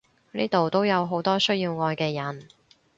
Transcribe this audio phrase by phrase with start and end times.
[0.31, 2.47] 呢度都有好多需要愛嘅人！